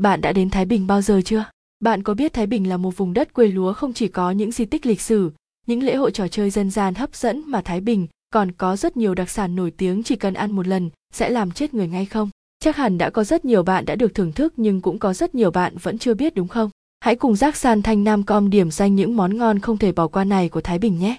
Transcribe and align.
bạn 0.00 0.20
đã 0.20 0.32
đến 0.32 0.50
Thái 0.50 0.64
Bình 0.64 0.86
bao 0.86 1.02
giờ 1.02 1.20
chưa? 1.24 1.44
Bạn 1.80 2.02
có 2.02 2.14
biết 2.14 2.32
Thái 2.32 2.46
Bình 2.46 2.68
là 2.68 2.76
một 2.76 2.96
vùng 2.96 3.12
đất 3.12 3.34
quê 3.34 3.46
lúa 3.46 3.72
không 3.72 3.92
chỉ 3.92 4.08
có 4.08 4.30
những 4.30 4.52
di 4.52 4.64
tích 4.64 4.86
lịch 4.86 5.00
sử, 5.00 5.32
những 5.66 5.82
lễ 5.82 5.94
hội 5.94 6.10
trò 6.10 6.28
chơi 6.28 6.50
dân 6.50 6.70
gian 6.70 6.94
hấp 6.94 7.14
dẫn 7.14 7.42
mà 7.46 7.62
Thái 7.62 7.80
Bình 7.80 8.06
còn 8.30 8.52
có 8.52 8.76
rất 8.76 8.96
nhiều 8.96 9.14
đặc 9.14 9.30
sản 9.30 9.56
nổi 9.56 9.70
tiếng 9.70 10.02
chỉ 10.02 10.16
cần 10.16 10.34
ăn 10.34 10.52
một 10.52 10.66
lần 10.66 10.90
sẽ 11.12 11.30
làm 11.30 11.50
chết 11.50 11.74
người 11.74 11.88
ngay 11.88 12.06
không? 12.06 12.30
Chắc 12.60 12.76
hẳn 12.76 12.98
đã 12.98 13.10
có 13.10 13.24
rất 13.24 13.44
nhiều 13.44 13.62
bạn 13.62 13.84
đã 13.84 13.94
được 13.94 14.14
thưởng 14.14 14.32
thức 14.32 14.54
nhưng 14.56 14.80
cũng 14.80 14.98
có 14.98 15.14
rất 15.14 15.34
nhiều 15.34 15.50
bạn 15.50 15.76
vẫn 15.82 15.98
chưa 15.98 16.14
biết 16.14 16.34
đúng 16.34 16.48
không? 16.48 16.70
Hãy 17.00 17.16
cùng 17.16 17.36
Giác 17.36 17.56
San 17.56 17.82
Thanh 17.82 18.04
Nam 18.04 18.22
Com 18.22 18.50
điểm 18.50 18.70
danh 18.70 18.94
những 18.94 19.16
món 19.16 19.36
ngon 19.36 19.58
không 19.58 19.78
thể 19.78 19.92
bỏ 19.92 20.08
qua 20.08 20.24
này 20.24 20.48
của 20.48 20.60
Thái 20.60 20.78
Bình 20.78 20.98
nhé. 20.98 21.16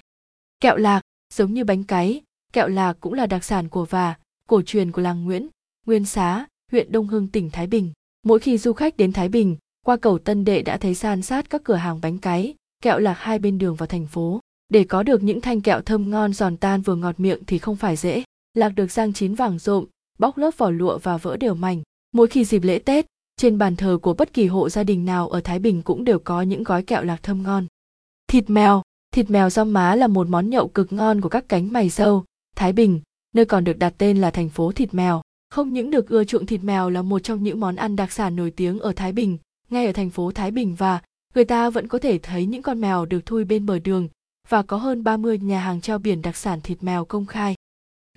Kẹo 0.60 0.76
lạc, 0.76 1.00
giống 1.34 1.54
như 1.54 1.64
bánh 1.64 1.84
cáy, 1.84 2.22
kẹo 2.52 2.68
lạc 2.68 2.96
cũng 3.00 3.14
là 3.14 3.26
đặc 3.26 3.44
sản 3.44 3.68
của 3.68 3.84
và, 3.84 4.14
cổ 4.48 4.62
truyền 4.62 4.92
của 4.92 5.02
làng 5.02 5.24
Nguyễn, 5.24 5.48
Nguyên 5.86 6.04
Xá, 6.04 6.46
huyện 6.72 6.92
Đông 6.92 7.06
Hưng 7.06 7.28
tỉnh 7.28 7.50
Thái 7.50 7.66
Bình. 7.66 7.92
Mỗi 8.26 8.38
khi 8.38 8.58
du 8.58 8.72
khách 8.72 8.96
đến 8.96 9.12
Thái 9.12 9.28
Bình, 9.28 9.56
qua 9.86 9.96
cầu 9.96 10.18
Tân 10.18 10.44
Đệ 10.44 10.62
đã 10.62 10.76
thấy 10.76 10.94
san 10.94 11.22
sát 11.22 11.50
các 11.50 11.64
cửa 11.64 11.74
hàng 11.74 12.00
bánh 12.02 12.18
cáy, 12.18 12.54
kẹo 12.82 12.98
lạc 12.98 13.16
hai 13.18 13.38
bên 13.38 13.58
đường 13.58 13.74
vào 13.74 13.86
thành 13.86 14.06
phố. 14.06 14.40
Để 14.68 14.84
có 14.84 15.02
được 15.02 15.22
những 15.22 15.40
thanh 15.40 15.60
kẹo 15.60 15.80
thơm 15.80 16.10
ngon 16.10 16.32
giòn 16.32 16.56
tan 16.56 16.82
vừa 16.82 16.94
ngọt 16.94 17.20
miệng 17.20 17.44
thì 17.46 17.58
không 17.58 17.76
phải 17.76 17.96
dễ. 17.96 18.22
Lạc 18.54 18.68
được 18.68 18.90
rang 18.90 19.12
chín 19.12 19.34
vàng 19.34 19.58
rộm, 19.58 19.84
bóc 20.18 20.38
lớp 20.38 20.50
vỏ 20.58 20.70
lụa 20.70 20.98
và 20.98 21.16
vỡ 21.16 21.36
đều 21.36 21.54
mảnh. 21.54 21.82
Mỗi 22.12 22.26
khi 22.26 22.44
dịp 22.44 22.62
lễ 22.62 22.78
Tết, 22.78 23.06
trên 23.36 23.58
bàn 23.58 23.76
thờ 23.76 23.98
của 24.02 24.14
bất 24.14 24.32
kỳ 24.32 24.46
hộ 24.46 24.68
gia 24.68 24.84
đình 24.84 25.04
nào 25.04 25.28
ở 25.28 25.40
Thái 25.40 25.58
Bình 25.58 25.82
cũng 25.82 26.04
đều 26.04 26.18
có 26.18 26.42
những 26.42 26.62
gói 26.62 26.82
kẹo 26.82 27.04
lạc 27.04 27.22
thơm 27.22 27.42
ngon. 27.42 27.66
Thịt 28.26 28.50
mèo, 28.50 28.82
thịt 29.14 29.30
mèo 29.30 29.50
rau 29.50 29.64
má 29.64 29.94
là 29.94 30.06
một 30.06 30.28
món 30.28 30.50
nhậu 30.50 30.68
cực 30.68 30.92
ngon 30.92 31.20
của 31.20 31.28
các 31.28 31.44
cánh 31.48 31.72
mày 31.72 31.90
sâu, 31.90 32.24
Thái 32.56 32.72
Bình, 32.72 33.00
nơi 33.34 33.44
còn 33.44 33.64
được 33.64 33.78
đặt 33.78 33.94
tên 33.98 34.20
là 34.20 34.30
thành 34.30 34.48
phố 34.48 34.72
thịt 34.72 34.94
mèo. 34.94 35.22
Không 35.52 35.72
những 35.72 35.90
được 35.90 36.08
ưa 36.08 36.24
chuộng 36.24 36.46
thịt 36.46 36.64
mèo 36.64 36.90
là 36.90 37.02
một 37.02 37.18
trong 37.18 37.42
những 37.42 37.60
món 37.60 37.76
ăn 37.76 37.96
đặc 37.96 38.12
sản 38.12 38.36
nổi 38.36 38.50
tiếng 38.50 38.78
ở 38.78 38.92
Thái 38.92 39.12
Bình, 39.12 39.38
ngay 39.70 39.86
ở 39.86 39.92
thành 39.92 40.10
phố 40.10 40.32
Thái 40.32 40.50
Bình 40.50 40.74
và 40.74 41.02
người 41.34 41.44
ta 41.44 41.70
vẫn 41.70 41.88
có 41.88 41.98
thể 41.98 42.18
thấy 42.18 42.46
những 42.46 42.62
con 42.62 42.80
mèo 42.80 43.06
được 43.06 43.26
thui 43.26 43.44
bên 43.44 43.66
bờ 43.66 43.78
đường 43.78 44.08
và 44.48 44.62
có 44.62 44.76
hơn 44.76 45.04
30 45.04 45.38
nhà 45.38 45.60
hàng 45.60 45.80
treo 45.80 45.98
biển 45.98 46.22
đặc 46.22 46.36
sản 46.36 46.60
thịt 46.60 46.82
mèo 46.82 47.04
công 47.04 47.26
khai. 47.26 47.54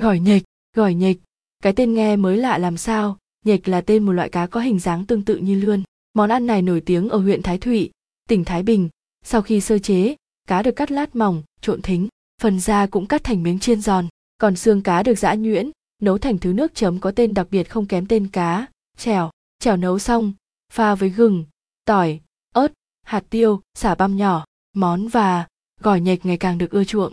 Gỏi 0.01 0.19
nhịch, 0.19 0.43
gỏi 0.75 0.93
nhịch, 0.93 1.17
cái 1.63 1.73
tên 1.73 1.93
nghe 1.93 2.15
mới 2.15 2.37
lạ 2.37 2.57
làm 2.57 2.77
sao, 2.77 3.17
nhịch 3.45 3.67
là 3.67 3.81
tên 3.81 4.03
một 4.03 4.11
loại 4.11 4.29
cá 4.29 4.47
có 4.47 4.59
hình 4.59 4.79
dáng 4.79 5.05
tương 5.05 5.25
tự 5.25 5.37
như 5.37 5.55
lươn. 5.55 5.83
Món 6.13 6.29
ăn 6.29 6.47
này 6.47 6.61
nổi 6.61 6.81
tiếng 6.81 7.09
ở 7.09 7.17
huyện 7.17 7.41
Thái 7.41 7.57
Thụy, 7.57 7.91
tỉnh 8.29 8.45
Thái 8.45 8.63
Bình. 8.63 8.89
Sau 9.25 9.41
khi 9.41 9.61
sơ 9.61 9.79
chế, 9.79 10.15
cá 10.47 10.61
được 10.61 10.75
cắt 10.75 10.91
lát 10.91 11.15
mỏng, 11.15 11.43
trộn 11.61 11.81
thính, 11.81 12.07
phần 12.41 12.59
da 12.59 12.85
cũng 12.85 13.05
cắt 13.05 13.23
thành 13.23 13.43
miếng 13.43 13.59
chiên 13.59 13.81
giòn, 13.81 14.07
còn 14.37 14.55
xương 14.55 14.81
cá 14.81 15.03
được 15.03 15.19
giã 15.19 15.35
nhuyễn, 15.35 15.71
nấu 16.01 16.17
thành 16.17 16.37
thứ 16.37 16.53
nước 16.53 16.75
chấm 16.75 16.99
có 16.99 17.11
tên 17.11 17.33
đặc 17.33 17.47
biệt 17.51 17.69
không 17.69 17.85
kém 17.85 18.05
tên 18.05 18.27
cá, 18.27 18.67
chèo. 18.97 19.31
Chèo 19.59 19.77
nấu 19.77 19.99
xong, 19.99 20.33
pha 20.73 20.95
với 20.95 21.09
gừng, 21.09 21.45
tỏi, 21.85 22.19
ớt, 22.53 22.73
hạt 23.03 23.23
tiêu, 23.29 23.61
xả 23.73 23.95
băm 23.95 24.17
nhỏ, 24.17 24.45
món 24.73 25.07
và 25.07 25.47
gỏi 25.79 26.01
nhạch 26.01 26.25
ngày 26.25 26.37
càng 26.37 26.57
được 26.57 26.71
ưa 26.71 26.83
chuộng. 26.83 27.11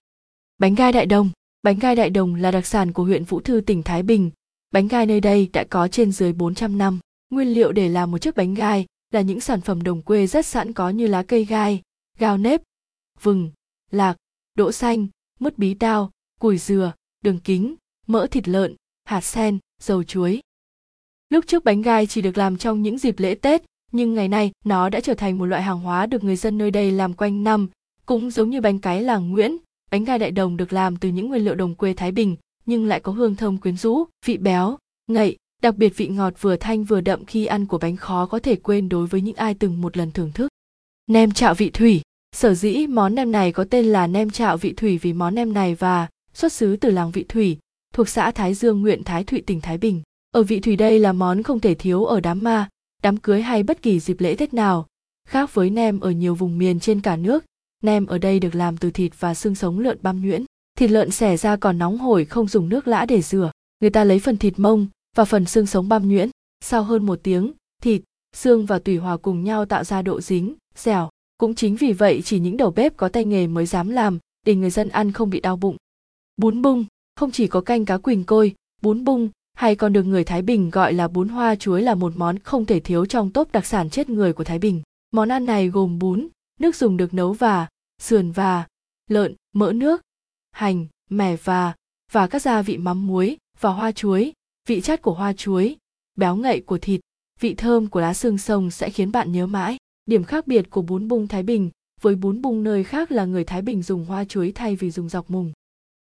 Bánh 0.58 0.74
gai 0.74 0.92
đại 0.92 1.06
đồng 1.06 1.30
Bánh 1.62 1.78
gai 1.78 1.96
đại 1.96 2.10
đồng 2.10 2.34
là 2.34 2.50
đặc 2.50 2.66
sản 2.66 2.92
của 2.92 3.04
huyện 3.04 3.24
Vũ 3.24 3.40
Thư 3.40 3.60
tỉnh 3.60 3.82
Thái 3.82 4.02
Bình. 4.02 4.30
Bánh 4.70 4.88
gai 4.88 5.06
nơi 5.06 5.20
đây 5.20 5.50
đã 5.52 5.64
có 5.70 5.88
trên 5.88 6.12
dưới 6.12 6.32
400 6.32 6.78
năm. 6.78 6.98
Nguyên 7.30 7.48
liệu 7.48 7.72
để 7.72 7.88
làm 7.88 8.10
một 8.10 8.18
chiếc 8.18 8.36
bánh 8.36 8.54
gai 8.54 8.86
là 9.10 9.20
những 9.20 9.40
sản 9.40 9.60
phẩm 9.60 9.82
đồng 9.82 10.02
quê 10.02 10.26
rất 10.26 10.46
sẵn 10.46 10.72
có 10.72 10.90
như 10.90 11.06
lá 11.06 11.22
cây 11.22 11.44
gai, 11.44 11.82
gao 12.18 12.38
nếp, 12.38 12.62
vừng, 13.22 13.50
lạc, 13.90 14.16
đỗ 14.54 14.72
xanh, 14.72 15.06
mứt 15.40 15.58
bí 15.58 15.74
đao, 15.74 16.10
củi 16.40 16.58
dừa, 16.58 16.92
đường 17.24 17.38
kính, 17.38 17.74
mỡ 18.06 18.26
thịt 18.26 18.48
lợn, 18.48 18.74
hạt 19.04 19.20
sen, 19.20 19.58
dầu 19.82 20.04
chuối. 20.04 20.40
Lúc 21.28 21.44
trước 21.46 21.64
bánh 21.64 21.82
gai 21.82 22.06
chỉ 22.06 22.22
được 22.22 22.38
làm 22.38 22.56
trong 22.56 22.82
những 22.82 22.98
dịp 22.98 23.18
lễ 23.18 23.34
Tết, 23.34 23.62
nhưng 23.92 24.14
ngày 24.14 24.28
nay 24.28 24.52
nó 24.64 24.88
đã 24.88 25.00
trở 25.00 25.14
thành 25.14 25.38
một 25.38 25.44
loại 25.44 25.62
hàng 25.62 25.80
hóa 25.80 26.06
được 26.06 26.24
người 26.24 26.36
dân 26.36 26.58
nơi 26.58 26.70
đây 26.70 26.92
làm 26.92 27.14
quanh 27.14 27.44
năm, 27.44 27.68
cũng 28.06 28.30
giống 28.30 28.50
như 28.50 28.60
bánh 28.60 28.78
cái 28.78 29.02
làng 29.02 29.30
Nguyễn, 29.30 29.56
bánh 29.90 30.04
gai 30.04 30.18
đại 30.18 30.30
đồng 30.30 30.56
được 30.56 30.72
làm 30.72 30.96
từ 30.96 31.08
những 31.08 31.28
nguyên 31.28 31.44
liệu 31.44 31.54
đồng 31.54 31.74
quê 31.74 31.94
Thái 31.94 32.12
Bình, 32.12 32.36
nhưng 32.66 32.86
lại 32.86 33.00
có 33.00 33.12
hương 33.12 33.36
thơm 33.36 33.58
quyến 33.58 33.76
rũ, 33.76 34.04
vị 34.26 34.36
béo, 34.36 34.78
ngậy, 35.06 35.36
đặc 35.62 35.76
biệt 35.76 35.96
vị 35.96 36.08
ngọt 36.08 36.34
vừa 36.40 36.56
thanh 36.56 36.84
vừa 36.84 37.00
đậm 37.00 37.24
khi 37.24 37.46
ăn 37.46 37.66
của 37.66 37.78
bánh 37.78 37.96
khó 37.96 38.26
có 38.26 38.38
thể 38.38 38.56
quên 38.56 38.88
đối 38.88 39.06
với 39.06 39.20
những 39.20 39.36
ai 39.36 39.54
từng 39.54 39.80
một 39.80 39.96
lần 39.96 40.10
thưởng 40.10 40.32
thức. 40.32 40.48
Nem 41.06 41.30
chạo 41.30 41.54
vị 41.54 41.70
thủy 41.70 42.02
Sở 42.36 42.54
dĩ 42.54 42.86
món 42.86 43.14
nem 43.14 43.32
này 43.32 43.52
có 43.52 43.64
tên 43.70 43.84
là 43.84 44.06
nem 44.06 44.30
chạo 44.30 44.56
vị 44.56 44.72
thủy 44.72 44.98
vì 44.98 45.12
món 45.12 45.34
nem 45.34 45.52
này 45.52 45.74
và 45.74 46.08
xuất 46.34 46.52
xứ 46.52 46.76
từ 46.76 46.90
làng 46.90 47.10
vị 47.10 47.24
thủy, 47.28 47.58
thuộc 47.92 48.08
xã 48.08 48.30
Thái 48.30 48.54
Dương, 48.54 48.80
huyện 48.80 49.04
Thái 49.04 49.24
Thụy, 49.24 49.40
tỉnh 49.40 49.60
Thái 49.60 49.78
Bình. 49.78 50.02
Ở 50.30 50.42
vị 50.42 50.60
thủy 50.60 50.76
đây 50.76 50.98
là 50.98 51.12
món 51.12 51.42
không 51.42 51.60
thể 51.60 51.74
thiếu 51.74 52.04
ở 52.04 52.20
đám 52.20 52.38
ma, 52.42 52.68
đám 53.02 53.16
cưới 53.16 53.42
hay 53.42 53.62
bất 53.62 53.82
kỳ 53.82 54.00
dịp 54.00 54.20
lễ 54.20 54.34
Tết 54.34 54.54
nào. 54.54 54.86
Khác 55.28 55.54
với 55.54 55.70
nem 55.70 56.00
ở 56.00 56.10
nhiều 56.10 56.34
vùng 56.34 56.58
miền 56.58 56.80
trên 56.80 57.00
cả 57.00 57.16
nước, 57.16 57.44
nem 57.82 58.06
ở 58.06 58.18
đây 58.18 58.40
được 58.40 58.54
làm 58.54 58.76
từ 58.76 58.90
thịt 58.90 59.12
và 59.20 59.34
xương 59.34 59.54
sống 59.54 59.78
lợn 59.78 59.98
băm 60.02 60.22
nhuyễn. 60.22 60.44
Thịt 60.78 60.90
lợn 60.90 61.10
xẻ 61.10 61.36
ra 61.36 61.56
còn 61.56 61.78
nóng 61.78 61.98
hổi 61.98 62.24
không 62.24 62.48
dùng 62.48 62.68
nước 62.68 62.88
lã 62.88 63.06
để 63.06 63.22
rửa. 63.22 63.50
Người 63.80 63.90
ta 63.90 64.04
lấy 64.04 64.18
phần 64.18 64.36
thịt 64.36 64.58
mông 64.58 64.86
và 65.16 65.24
phần 65.24 65.44
xương 65.44 65.66
sống 65.66 65.88
băm 65.88 66.08
nhuyễn. 66.08 66.30
Sau 66.60 66.82
hơn 66.82 67.06
một 67.06 67.20
tiếng, 67.22 67.52
thịt, 67.82 68.02
xương 68.36 68.66
và 68.66 68.78
tủy 68.78 68.96
hòa 68.96 69.16
cùng 69.16 69.44
nhau 69.44 69.64
tạo 69.64 69.84
ra 69.84 70.02
độ 70.02 70.20
dính, 70.20 70.54
dẻo. 70.74 71.08
Cũng 71.38 71.54
chính 71.54 71.76
vì 71.76 71.92
vậy 71.92 72.22
chỉ 72.24 72.38
những 72.38 72.56
đầu 72.56 72.70
bếp 72.70 72.96
có 72.96 73.08
tay 73.08 73.24
nghề 73.24 73.46
mới 73.46 73.66
dám 73.66 73.88
làm 73.88 74.18
để 74.46 74.54
người 74.54 74.70
dân 74.70 74.88
ăn 74.88 75.12
không 75.12 75.30
bị 75.30 75.40
đau 75.40 75.56
bụng. 75.56 75.76
Bún 76.36 76.62
bung, 76.62 76.84
không 77.16 77.30
chỉ 77.30 77.46
có 77.46 77.60
canh 77.60 77.84
cá 77.84 77.98
quỳnh 77.98 78.24
côi, 78.24 78.54
bún 78.82 79.04
bung 79.04 79.28
hay 79.54 79.76
còn 79.76 79.92
được 79.92 80.02
người 80.02 80.24
Thái 80.24 80.42
Bình 80.42 80.70
gọi 80.70 80.92
là 80.92 81.08
bún 81.08 81.28
hoa 81.28 81.54
chuối 81.54 81.82
là 81.82 81.94
một 81.94 82.12
món 82.16 82.38
không 82.38 82.64
thể 82.64 82.80
thiếu 82.80 83.06
trong 83.06 83.30
tốp 83.30 83.52
đặc 83.52 83.66
sản 83.66 83.90
chết 83.90 84.10
người 84.10 84.32
của 84.32 84.44
Thái 84.44 84.58
Bình. 84.58 84.82
Món 85.10 85.28
ăn 85.28 85.46
này 85.46 85.68
gồm 85.68 85.98
bún, 85.98 86.28
nước 86.60 86.76
dùng 86.76 86.96
được 86.96 87.14
nấu 87.14 87.32
và, 87.32 87.66
sườn 88.02 88.30
và, 88.30 88.66
lợn, 89.10 89.34
mỡ 89.54 89.72
nước, 89.72 90.02
hành, 90.52 90.86
mẻ 91.10 91.36
và, 91.36 91.74
và 92.12 92.26
các 92.26 92.42
gia 92.42 92.62
vị 92.62 92.76
mắm 92.76 93.06
muối 93.06 93.36
và 93.60 93.70
hoa 93.70 93.92
chuối, 93.92 94.32
vị 94.68 94.80
chát 94.80 95.02
của 95.02 95.14
hoa 95.14 95.32
chuối, 95.32 95.76
béo 96.14 96.36
ngậy 96.36 96.60
của 96.60 96.78
thịt, 96.78 97.00
vị 97.40 97.54
thơm 97.54 97.86
của 97.86 98.00
lá 98.00 98.14
xương 98.14 98.38
sông 98.38 98.70
sẽ 98.70 98.90
khiến 98.90 99.12
bạn 99.12 99.32
nhớ 99.32 99.46
mãi. 99.46 99.76
Điểm 100.06 100.24
khác 100.24 100.46
biệt 100.46 100.70
của 100.70 100.82
bún 100.82 101.08
bung 101.08 101.28
Thái 101.28 101.42
Bình 101.42 101.70
với 102.00 102.14
bún 102.14 102.42
bung 102.42 102.62
nơi 102.62 102.84
khác 102.84 103.12
là 103.12 103.24
người 103.24 103.44
Thái 103.44 103.62
Bình 103.62 103.82
dùng 103.82 104.04
hoa 104.04 104.24
chuối 104.24 104.52
thay 104.54 104.76
vì 104.76 104.90
dùng 104.90 105.08
dọc 105.08 105.30
mùng. 105.30 105.52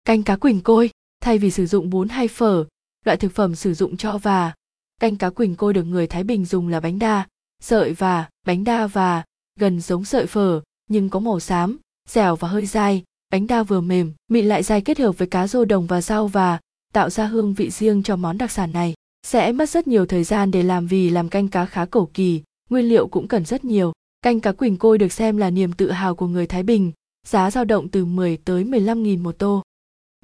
Canh 0.06 0.24
cá 0.24 0.36
quỳnh 0.36 0.62
côi, 0.62 0.90
thay 1.22 1.38
vì 1.38 1.52
sử 1.52 1.66
dụng 1.66 1.90
bún 1.90 2.10
hay 2.10 2.28
phở, 2.28 2.66
loại 3.06 3.18
thực 3.18 3.32
phẩm 3.32 3.56
sử 3.56 3.74
dụng 3.74 3.98
cho 3.98 4.18
và 4.18 4.54
canh 5.00 5.16
cá 5.16 5.30
quỳnh 5.30 5.56
côi 5.56 5.74
được 5.74 5.84
người 5.84 6.08
Thái 6.08 6.24
Bình 6.24 6.46
dùng 6.46 6.68
là 6.68 6.80
bánh 6.80 7.00
đa, 7.00 7.28
sợi 7.64 7.94
và, 7.94 8.30
bánh 8.48 8.64
đa 8.64 8.88
và, 8.88 9.24
gần 9.60 9.82
giống 9.82 10.06
sợi 10.06 10.26
phở, 10.26 10.62
nhưng 10.90 11.10
có 11.10 11.20
màu 11.20 11.40
xám, 11.40 11.78
dẻo 12.10 12.36
và 12.36 12.48
hơi 12.48 12.66
dai, 12.66 13.04
bánh 13.30 13.48
đa 13.48 13.64
vừa 13.64 13.82
mềm, 13.82 14.14
mịn 14.28 14.46
lại 14.46 14.64
dai 14.64 14.82
kết 14.82 15.00
hợp 15.00 15.18
với 15.18 15.28
cá 15.28 15.48
rô 15.48 15.66
đồng 15.66 15.88
và 15.88 16.02
rau 16.02 16.28
và 16.28 16.60
tạo 16.94 17.10
ra 17.10 17.26
hương 17.26 17.54
vị 17.54 17.70
riêng 17.70 18.04
cho 18.04 18.16
món 18.16 18.38
đặc 18.38 18.52
sản 18.52 18.72
này. 18.72 18.94
Sẽ 19.24 19.52
mất 19.52 19.70
rất 19.70 19.88
nhiều 19.88 20.06
thời 20.06 20.24
gian 20.24 20.52
để 20.52 20.64
làm 20.64 20.88
vì 20.88 21.10
làm 21.10 21.30
canh 21.30 21.48
cá 21.48 21.66
khá 21.66 21.86
cổ 21.86 22.10
kỳ, 22.14 22.42
nguyên 22.70 22.86
liệu 22.86 23.08
cũng 23.08 23.28
cần 23.28 23.46
rất 23.46 23.66
nhiều. 23.66 23.94
Canh 24.22 24.40
cá 24.40 24.52
quỳnh 24.52 24.78
côi 24.78 24.98
được 24.98 25.12
xem 25.12 25.38
là 25.38 25.50
niềm 25.50 25.74
tự 25.74 25.92
hào 25.92 26.16
của 26.16 26.28
người 26.28 26.48
Thái 26.48 26.64
Bình, 26.64 26.92
giá 27.28 27.52
dao 27.52 27.66
động 27.66 27.90
từ 27.90 28.06
10 28.06 28.38
tới 28.38 28.64
15 28.64 29.04
nghìn 29.04 29.24
một 29.24 29.36
tô. 29.38 29.64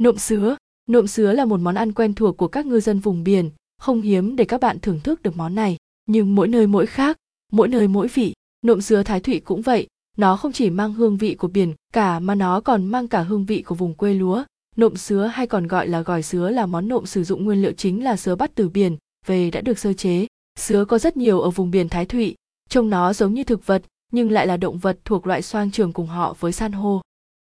Nộm 0.01 0.17
sứa 0.17 0.55
Nộm 0.89 1.07
sứa 1.07 1.33
là 1.33 1.45
một 1.45 1.59
món 1.59 1.75
ăn 1.75 1.91
quen 1.91 2.13
thuộc 2.13 2.37
của 2.37 2.47
các 2.47 2.65
ngư 2.65 2.79
dân 2.79 2.99
vùng 2.99 3.23
biển, 3.23 3.49
không 3.77 4.01
hiếm 4.01 4.35
để 4.35 4.45
các 4.45 4.61
bạn 4.61 4.79
thưởng 4.79 4.99
thức 4.99 5.21
được 5.21 5.37
món 5.37 5.55
này. 5.55 5.77
Nhưng 6.05 6.35
mỗi 6.35 6.47
nơi 6.47 6.67
mỗi 6.67 6.85
khác, 6.85 7.17
mỗi 7.51 7.67
nơi 7.67 7.87
mỗi 7.87 8.07
vị. 8.07 8.33
Nộm 8.61 8.81
sứa 8.81 9.03
Thái 9.03 9.19
Thụy 9.19 9.39
cũng 9.39 9.61
vậy, 9.61 9.87
nó 10.17 10.37
không 10.37 10.51
chỉ 10.51 10.69
mang 10.69 10.93
hương 10.93 11.17
vị 11.17 11.35
của 11.35 11.47
biển 11.47 11.73
cả 11.93 12.19
mà 12.19 12.35
nó 12.35 12.61
còn 12.61 12.85
mang 12.85 13.07
cả 13.07 13.21
hương 13.21 13.45
vị 13.45 13.61
của 13.61 13.75
vùng 13.75 13.93
quê 13.93 14.13
lúa. 14.13 14.43
Nộm 14.75 14.95
sứa 14.95 15.25
hay 15.25 15.47
còn 15.47 15.67
gọi 15.67 15.87
là 15.87 16.01
gỏi 16.01 16.23
sứa 16.23 16.49
là 16.49 16.65
món 16.65 16.87
nộm 16.87 17.05
sử 17.05 17.23
dụng 17.23 17.45
nguyên 17.45 17.61
liệu 17.61 17.71
chính 17.71 18.03
là 18.03 18.17
sứa 18.17 18.35
bắt 18.35 18.51
từ 18.55 18.69
biển, 18.69 18.97
về 19.25 19.51
đã 19.51 19.61
được 19.61 19.79
sơ 19.79 19.93
chế. 19.93 20.27
Sứa 20.59 20.85
có 20.85 20.97
rất 20.97 21.17
nhiều 21.17 21.41
ở 21.41 21.49
vùng 21.49 21.71
biển 21.71 21.89
Thái 21.89 22.05
Thụy, 22.05 22.35
trông 22.69 22.89
nó 22.89 23.13
giống 23.13 23.33
như 23.33 23.43
thực 23.43 23.65
vật 23.65 23.83
nhưng 24.11 24.31
lại 24.31 24.47
là 24.47 24.57
động 24.57 24.77
vật 24.77 24.99
thuộc 25.05 25.27
loại 25.27 25.41
xoang 25.41 25.71
trường 25.71 25.93
cùng 25.93 26.07
họ 26.07 26.35
với 26.39 26.51
san 26.51 26.71
hô. 26.71 27.01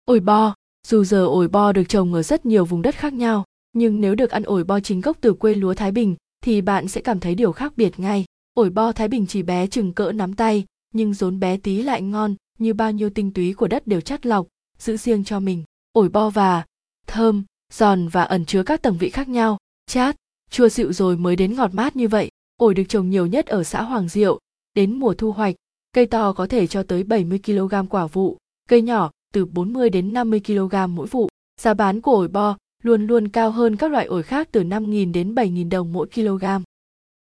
Ổi 0.05 0.21
bo, 0.21 0.55
dù 0.87 1.05
giờ 1.05 1.25
ổi 1.25 1.49
bo 1.49 1.73
được 1.73 1.89
trồng 1.89 2.15
ở 2.15 2.23
rất 2.23 2.47
nhiều 2.47 2.65
vùng 2.65 2.83
đất 2.83 2.95
khác 2.95 3.13
nhau, 3.13 3.45
nhưng 3.73 4.01
nếu 4.01 4.15
được 4.15 4.31
ăn 4.31 4.43
ổi 4.43 4.65
bo 4.65 4.81
chính 4.81 5.01
gốc 5.01 5.17
từ 5.21 5.33
quê 5.33 5.55
lúa 5.55 5.75
Thái 5.75 5.93
Bình 5.93 6.17
thì 6.45 6.61
bạn 6.61 6.89
sẽ 6.89 7.01
cảm 7.01 7.21
thấy 7.21 7.35
điều 7.35 7.53
khác 7.53 7.73
biệt 7.77 8.01
ngay. 8.01 8.25
Ổi 8.55 8.71
bo 8.71 8.93
Thái 8.93 9.09
Bình 9.09 9.27
chỉ 9.27 9.43
bé 9.43 9.67
chừng 9.67 9.93
cỡ 9.93 10.13
nắm 10.13 10.35
tay, 10.35 10.65
nhưng 10.95 11.15
rốn 11.15 11.41
bé 11.41 11.57
tí 11.57 11.83
lại 11.83 12.03
ngon, 12.03 12.35
như 12.59 12.75
bao 12.75 12.93
nhiêu 12.93 13.11
tinh 13.11 13.33
túy 13.33 13.53
của 13.53 13.69
đất 13.69 13.87
đều 13.87 14.01
chắt 14.01 14.27
lọc, 14.27 14.47
giữ 14.79 14.97
riêng 14.97 15.25
cho 15.25 15.41
mình. 15.41 15.65
Ổi 15.93 16.09
bo 16.09 16.31
và 16.31 16.65
thơm, 17.07 17.45
giòn 17.73 18.09
và 18.09 18.23
ẩn 18.23 18.45
chứa 18.45 18.63
các 18.63 18.83
tầng 18.83 18.97
vị 18.99 19.11
khác 19.11 19.29
nhau, 19.29 19.59
chát, 19.87 20.17
chua 20.51 20.69
dịu 20.69 20.93
rồi 20.93 21.17
mới 21.17 21.37
đến 21.37 21.57
ngọt 21.57 21.75
mát 21.75 21.97
như 21.97 22.09
vậy. 22.09 22.31
Ổi 22.57 22.75
được 22.75 22.85
trồng 22.89 23.11
nhiều 23.11 23.27
nhất 23.27 23.47
ở 23.47 23.65
xã 23.65 23.83
Hoàng 23.83 24.09
Diệu, 24.09 24.41
đến 24.75 24.99
mùa 24.99 25.15
thu 25.15 25.33
hoạch, 25.33 25.55
cây 25.93 26.07
to 26.07 26.33
có 26.33 26.47
thể 26.47 26.67
cho 26.67 26.83
tới 26.83 27.03
70 27.03 27.41
kg 27.47 27.75
quả 27.91 28.07
vụ, 28.07 28.37
cây 28.69 28.83
nhỏ 28.83 29.11
từ 29.37 29.45
40 29.45 29.91
đến 29.91 30.13
50 30.13 30.41
kg 30.47 30.75
mỗi 30.89 31.07
vụ. 31.07 31.29
Giá 31.61 31.75
bán 31.75 32.01
của 32.01 32.13
ổi 32.13 32.29
bo 32.29 32.57
luôn 32.83 33.07
luôn 33.07 33.29
cao 33.29 33.51
hơn 33.51 33.77
các 33.77 33.91
loại 33.91 34.07
ổi 34.07 34.23
khác 34.23 34.49
từ 34.53 34.63
5.000 34.63 35.13
đến 35.13 35.35
7.000 35.35 35.71
đồng 35.71 35.93
mỗi 35.93 36.07
kg. 36.15 36.45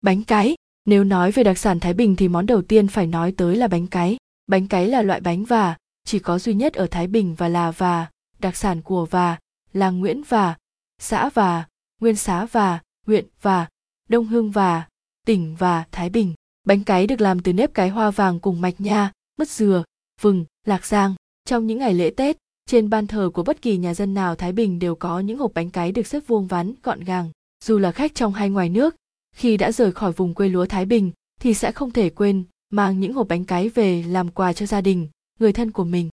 Bánh 0.03 0.25
cái 0.25 0.57
Nếu 0.85 1.05
nói 1.05 1.33
về 1.33 1.43
đặc 1.43 1.59
sản 1.59 1.81
Thái 1.81 1.95
Bình 1.95 2.17
thì 2.17 2.29
món 2.29 2.47
đầu 2.47 2.63
tiên 2.63 2.89
phải 2.89 3.07
nói 3.07 3.33
tới 3.37 3.57
là 3.57 3.69
bánh 3.69 3.87
cái. 3.87 4.17
Bánh 4.47 4.69
cái 4.69 4.89
là 4.89 5.03
loại 5.03 5.21
bánh 5.21 5.45
và, 5.45 5.77
chỉ 6.05 6.19
có 6.19 6.39
duy 6.39 6.55
nhất 6.55 6.75
ở 6.75 6.87
Thái 6.87 7.07
Bình 7.07 7.35
và 7.35 7.49
là 7.49 7.71
và, 7.71 8.07
đặc 8.39 8.57
sản 8.57 8.83
của 8.83 9.07
và, 9.07 9.39
làng 9.73 10.01
Nguyễn 10.01 10.23
và, 10.29 10.57
xã 10.99 11.29
và, 11.35 11.65
nguyên 12.01 12.17
xá 12.17 12.47
và, 12.47 12.79
huyện 13.07 13.27
và, 13.43 13.67
đông 14.09 14.27
hưng 14.27 14.51
và, 14.51 14.89
tỉnh 15.27 15.57
và 15.59 15.85
Thái 15.93 16.11
Bình. 16.11 16.35
Bánh 16.67 16.85
cái 16.85 17.07
được 17.07 17.21
làm 17.21 17.41
từ 17.41 17.53
nếp 17.53 17.75
cái 17.75 17.89
hoa 17.89 18.11
vàng 18.11 18.41
cùng 18.41 18.61
mạch 18.61 18.81
nha, 18.81 19.13
mứt 19.39 19.49
dừa, 19.49 19.85
vừng, 20.21 20.45
lạc 20.65 20.87
giang. 20.87 21.15
Trong 21.49 21.67
những 21.67 21.79
ngày 21.79 21.95
lễ 21.95 22.11
Tết, 22.11 22.37
trên 22.67 22.91
ban 22.91 23.07
thờ 23.07 23.31
của 23.35 23.43
bất 23.43 23.63
kỳ 23.63 23.77
nhà 23.77 23.95
dân 23.95 24.15
nào 24.15 24.35
Thái 24.35 24.53
Bình 24.53 24.79
đều 24.79 24.95
có 24.95 25.21
những 25.21 25.39
hộp 25.39 25.55
bánh 25.55 25.71
cái 25.71 25.93
được 25.93 26.07
xếp 26.07 26.21
vuông 26.27 26.47
vắn, 26.47 26.75
gọn 26.83 27.01
gàng. 27.01 27.31
Dù 27.65 27.79
là 27.79 27.93
khách 27.93 28.15
trong 28.15 28.33
hay 28.33 28.51
ngoài 28.51 28.69
nước, 28.69 28.97
khi 29.37 29.57
đã 29.57 29.73
rời 29.73 29.93
khỏi 29.93 30.13
vùng 30.13 30.35
quê 30.35 30.49
lúa 30.49 30.67
Thái 30.67 30.85
Bình 30.85 31.11
thì 31.41 31.55
sẽ 31.55 31.73
không 31.73 31.91
thể 31.91 32.11
quên 32.11 32.45
mang 32.71 33.01
những 33.01 33.13
hộp 33.13 33.29
bánh 33.29 33.45
cái 33.45 33.69
về 33.69 34.03
làm 34.03 34.29
quà 34.29 34.53
cho 34.53 34.67
gia 34.67 34.81
đình, 34.81 35.09
người 35.39 35.53
thân 35.53 35.71
của 35.71 35.85
mình. 35.85 36.09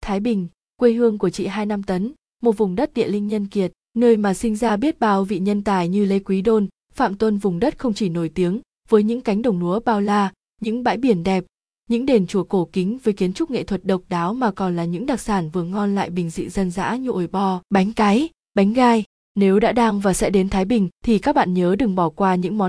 Thái 0.00 0.20
Bình, 0.20 0.48
quê 0.76 0.92
hương 0.92 1.18
của 1.18 1.30
chị 1.30 1.46
Hai 1.46 1.66
Năm 1.66 1.82
Tấn, 1.82 2.12
một 2.42 2.52
vùng 2.52 2.74
đất 2.74 2.94
địa 2.94 3.08
linh 3.08 3.26
nhân 3.26 3.46
kiệt, 3.46 3.72
nơi 3.94 4.16
mà 4.16 4.34
sinh 4.34 4.56
ra 4.56 4.76
biết 4.76 4.98
bao 4.98 5.24
vị 5.24 5.38
nhân 5.38 5.64
tài 5.64 5.88
như 5.88 6.04
Lê 6.04 6.18
Quý 6.18 6.42
Đôn, 6.42 6.68
Phạm 6.94 7.16
Tuân 7.16 7.38
vùng 7.38 7.60
đất 7.60 7.78
không 7.78 7.94
chỉ 7.94 8.08
nổi 8.08 8.28
tiếng 8.28 8.60
với 8.88 9.02
những 9.02 9.20
cánh 9.20 9.42
đồng 9.42 9.60
lúa 9.60 9.80
bao 9.80 10.00
la, 10.00 10.32
những 10.60 10.82
bãi 10.82 10.96
biển 10.96 11.22
đẹp, 11.22 11.44
những 11.90 12.06
đền 12.06 12.26
chùa 12.26 12.44
cổ 12.44 12.68
kính 12.72 12.98
với 13.04 13.14
kiến 13.14 13.32
trúc 13.32 13.50
nghệ 13.50 13.64
thuật 13.64 13.84
độc 13.84 14.00
đáo 14.08 14.34
mà 14.34 14.50
còn 14.50 14.76
là 14.76 14.84
những 14.84 15.06
đặc 15.06 15.20
sản 15.20 15.50
vừa 15.50 15.62
ngon 15.62 15.94
lại 15.94 16.10
bình 16.10 16.30
dị 16.30 16.48
dân 16.48 16.70
dã 16.70 16.96
như 16.96 17.10
ổi 17.10 17.26
bò, 17.26 17.60
bánh 17.70 17.92
cái, 17.92 18.28
bánh 18.54 18.72
gai. 18.72 19.04
Nếu 19.34 19.60
đã 19.60 19.72
đang 19.72 20.00
và 20.00 20.12
sẽ 20.12 20.30
đến 20.30 20.48
Thái 20.48 20.64
Bình 20.64 20.88
thì 21.04 21.18
các 21.18 21.34
bạn 21.34 21.54
nhớ 21.54 21.76
đừng 21.78 21.94
bỏ 21.94 22.08
qua 22.08 22.34
những 22.34 22.58
món 22.58 22.64